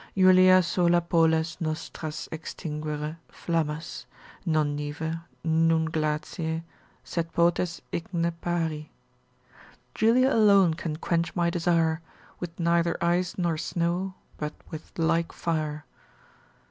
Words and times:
Julia 0.17 0.63
sola 0.63 0.99
poles 0.99 1.57
nostras 1.59 2.27
extinguere 2.31 3.17
flammas, 3.31 4.07
Non 4.47 4.75
nive, 4.75 5.19
nun 5.43 5.87
glacie, 5.91 6.63
sed 7.03 7.31
potes 7.33 7.83
igne 7.93 8.31
pari. 8.41 8.89
Julia 9.93 10.33
alone 10.33 10.73
can 10.73 10.95
quench 10.95 11.35
my 11.35 11.51
desire, 11.51 12.01
With 12.39 12.59
neither 12.59 12.97
ice 12.99 13.37
nor 13.37 13.59
snow, 13.59 14.15
but 14.37 14.53
with 14.71 14.91
like 14.97 15.31
fire. 15.31 15.85